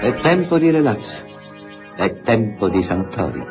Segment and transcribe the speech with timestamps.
[0.00, 1.24] È tempo di relax.
[1.96, 3.46] È tempo di sanatorio.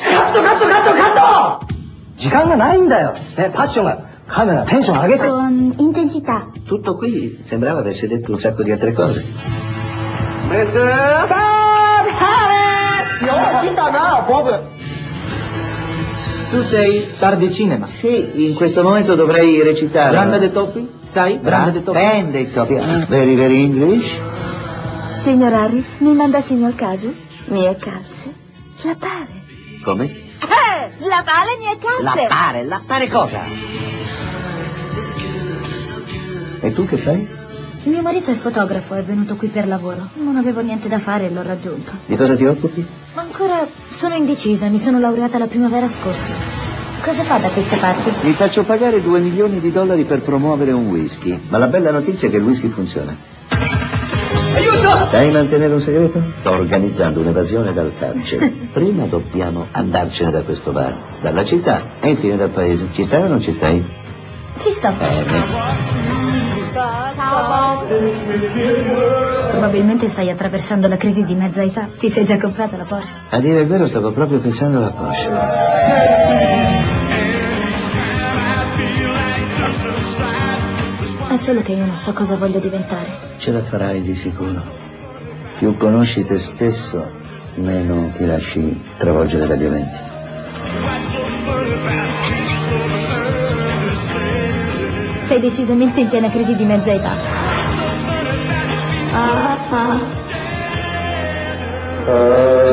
[0.00, 1.66] カットカットカットカット
[2.16, 3.14] 時間がないんだよ。
[3.36, 5.26] ね、パッションがカメラテンション上げて。
[5.26, 6.46] Con intensità.
[6.66, 9.24] Tutto qui sembrava avesse detto un sacco di altre cose.
[16.50, 17.86] Tu sei star di cinema.
[17.86, 20.10] Sì, in questo momento dovrei recitare.
[20.10, 20.88] Branda de Topi?
[21.04, 21.36] Sai?
[21.38, 21.98] Branda de Topi?
[21.98, 22.76] Ben dei topi.
[22.76, 24.18] Ah, Very, very English.
[25.23, 27.13] Signor Harris, mi manda signor Casu?
[27.45, 28.33] Mie calze.
[28.83, 29.31] Lattare.
[29.81, 30.03] Come?
[30.03, 32.21] Eh, lavare mie calze.
[32.27, 33.39] Lattare, lattare cosa?
[36.59, 37.25] E tu che fai?
[37.83, 40.09] Mio marito è fotografo, è venuto qui per lavoro.
[40.15, 41.93] Non avevo niente da fare e l'ho raggiunto.
[42.05, 42.85] Di cosa ti occupi?
[43.13, 46.33] Ancora sono indecisa, mi sono laureata la primavera scorsa.
[47.01, 48.11] Cosa fa da queste parti?
[48.23, 51.39] Mi faccio pagare due milioni di dollari per promuovere un whisky.
[51.47, 53.15] Ma la bella notizia è che il whisky funziona.
[55.13, 56.19] Sai mantenere un segreto?
[56.39, 58.47] Sto organizzando un'evasione dal carcere.
[58.73, 62.87] Prima dobbiamo andarcene da questo bar, dalla città e infine dal paese.
[62.91, 63.85] Ci stai o non ci stai?
[64.57, 64.91] Ci sto.
[64.97, 65.23] Bene.
[69.51, 71.89] Probabilmente stai attraversando la crisi di mezza età.
[71.95, 73.21] Ti sei già comprata la Porsche?
[73.29, 75.31] A dire il vero stavo proprio pensando alla Porsche.
[81.29, 83.11] È solo che io non so cosa voglio diventare.
[83.37, 84.92] Ce la farai di sicuro.
[85.63, 87.09] Più conosci te stesso,
[87.55, 89.97] meno ti lasci travolgere dagli eventi.
[95.21, 97.15] Sei decisamente in piena crisi di mezza età.
[99.13, 99.99] Ah, ah.
[102.05, 102.72] Lost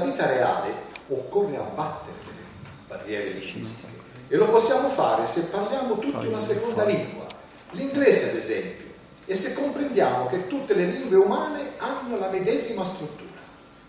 [0.00, 0.74] vita reale
[1.08, 2.38] occorre abbattere delle
[2.86, 7.26] barriere linguistiche e lo possiamo fare se parliamo tutti una seconda lingua,
[7.70, 8.86] l'inglese ad esempio,
[9.26, 13.28] e se comprendiamo che tutte le lingue umane hanno la medesima struttura.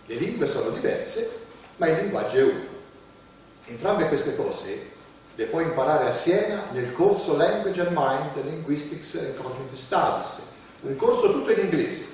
[0.05, 1.39] Le lingue sono diverse,
[1.77, 2.69] ma il linguaggio è uno.
[3.65, 4.89] Entrambe queste cose
[5.35, 10.41] le puoi imparare a Siena nel corso Language and Mind Linguistics and Cognitive Studies,
[10.81, 12.05] un corso tutto in inglese,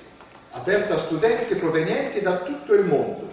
[0.51, 3.26] aperto a studenti provenienti da tutto il mondo,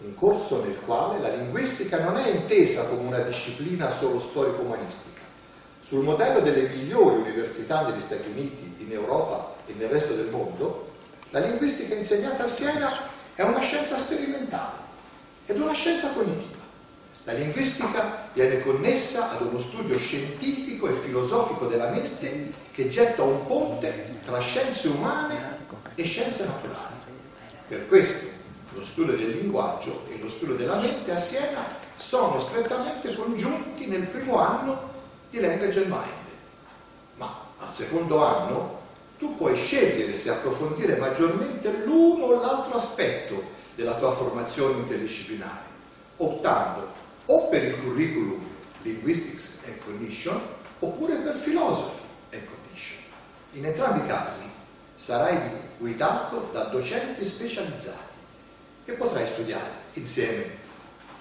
[0.00, 5.22] un corso nel quale la linguistica non è intesa come una disciplina solo storico-umanistica.
[5.80, 10.92] Sul modello delle migliori università negli Stati Uniti, in Europa e nel resto del mondo,
[11.30, 12.90] la linguistica insegnata a Siena
[13.34, 14.86] è una scienza sperimentale
[15.46, 16.56] ed una scienza cognitiva.
[17.24, 23.44] La linguistica viene connessa ad uno studio scientifico e filosofico della mente che getta un
[23.46, 25.58] ponte tra scienze umane
[25.94, 26.96] e scienze naturali.
[27.68, 28.37] Per questo
[28.78, 31.66] lo studio del linguaggio e lo studio della mente a Siena
[31.96, 34.90] sono strettamente congiunti nel primo anno
[35.30, 36.28] di Language and Mind.
[37.16, 38.76] Ma al secondo anno
[39.18, 45.66] tu puoi scegliere se approfondire maggiormente l'uno o l'altro aspetto della tua formazione interdisciplinare,
[46.18, 46.88] optando
[47.26, 48.46] o per il curriculum
[48.82, 50.40] Linguistics and Cognition
[50.78, 52.02] oppure per Philosophy
[52.32, 53.02] and Cognition.
[53.52, 54.48] In entrambi i casi
[54.94, 55.36] sarai
[55.78, 58.17] guidato da docenti specializzati
[58.88, 60.66] e potrai studiare insieme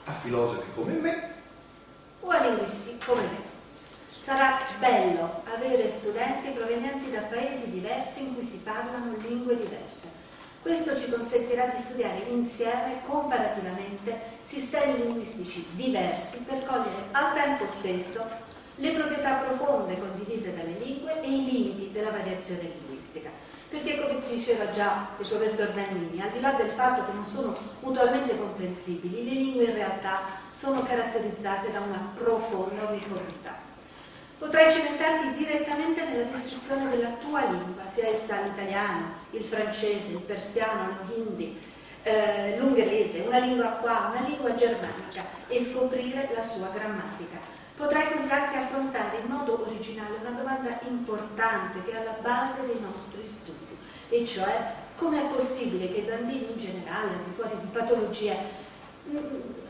[0.06, 1.34] a filosofi come me
[2.22, 3.46] o a linguisti come me.
[4.18, 10.26] Sarà bello avere studenti provenienti da paesi diversi in cui si parlano lingue diverse.
[10.62, 18.26] Questo ci consentirà di studiare insieme, comparativamente, sistemi linguistici diversi per cogliere al tempo stesso
[18.76, 23.30] le proprietà profonde condivise dalle lingue e i limiti della variazione linguistica.
[23.70, 27.56] Perché, come diceva già il professor Bernini, al di là del fatto che non sono
[27.80, 33.66] mutualmente comprensibili, le lingue in realtà sono caratterizzate da una profonda uniformità.
[34.38, 40.98] Potrai cimentarti direttamente nella descrizione della tua lingua, sia essa l'italiano, il francese, il persiano,
[41.08, 41.60] lo hindi,
[42.04, 47.38] eh, l'ungherese, una lingua qua, una lingua germanica e scoprire la sua grammatica.
[47.76, 52.80] Potrai così anche affrontare in modo originale una domanda importante che è alla base dei
[52.80, 53.77] nostri studi,
[54.10, 58.36] e cioè come è possibile che i bambini in generale, al di fuori di patologie,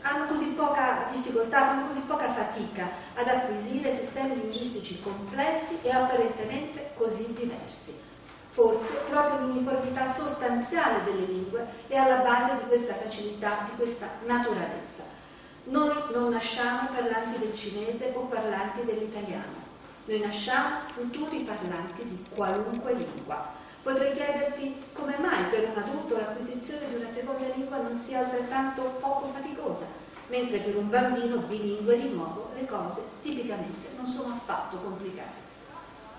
[0.02, 6.90] hanno così poca difficoltà, fanno così poca fatica ad acquisire sistemi linguistici complessi e apparentemente
[6.94, 8.06] così diversi.
[8.48, 15.04] Forse proprio l'uniformità sostanziale delle lingue è alla base di questa facilità, di questa naturalezza.
[15.64, 19.66] Noi non nasciamo parlanti del cinese o parlanti dell'italiano,
[20.06, 23.66] noi nasciamo futuri parlanti di qualunque lingua.
[23.88, 28.82] Potrei chiederti come mai per un adulto l'acquisizione di una seconda lingua non sia altrettanto
[29.00, 29.86] poco faticosa,
[30.26, 35.40] mentre per un bambino bilingue di nuovo le cose tipicamente non sono affatto complicate.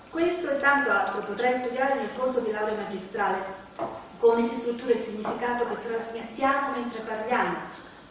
[0.10, 3.38] Questo e tanto altro potrei studiare nel corso di laurea magistrale,
[4.18, 7.56] come si struttura il significato che trasmettiamo mentre parliamo,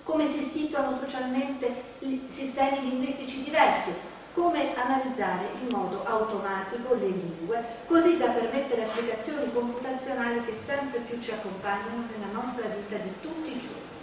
[0.04, 1.82] come si situano socialmente
[2.28, 3.92] sistemi linguistici diversi,
[4.38, 11.20] come analizzare in modo automatico le lingue, così da permettere applicazioni computazionali che sempre più
[11.20, 13.96] ci accompagnano nella nostra vita di tutti i giorni.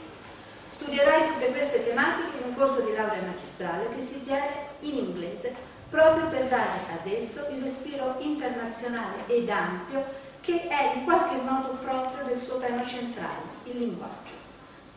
[0.68, 5.56] Studierai tutte queste tematiche in un corso di laurea magistrale che si tiene in inglese
[5.90, 10.04] proprio per dare ad esso il respiro internazionale ed ampio
[10.42, 14.34] che è in qualche modo proprio del suo tema centrale, il linguaggio.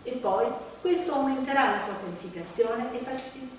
[0.03, 0.47] E poi
[0.81, 3.05] questo aumenterà la tua qualificazione e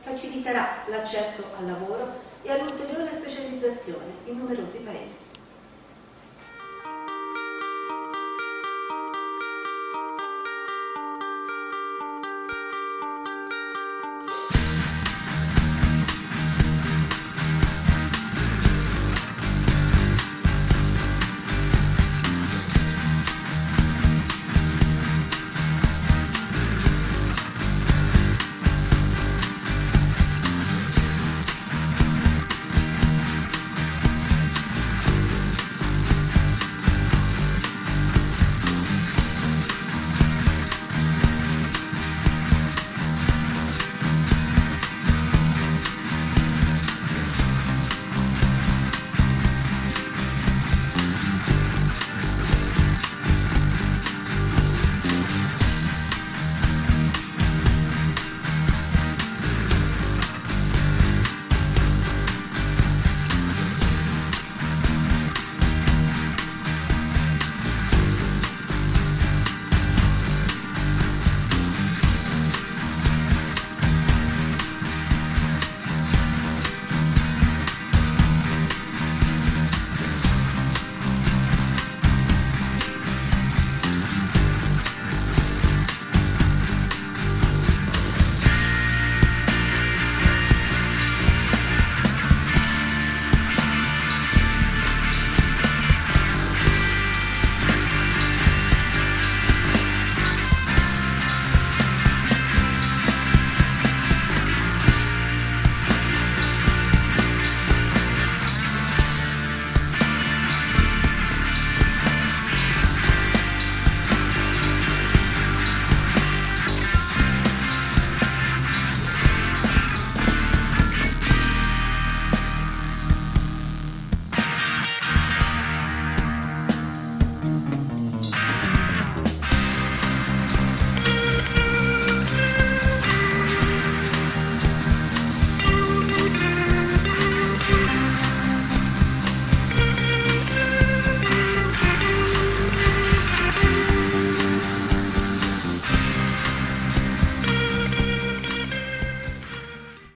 [0.01, 2.07] faciliterà l'accesso al lavoro
[2.42, 5.18] e all'ulteriore specializzazione in numerosi paesi.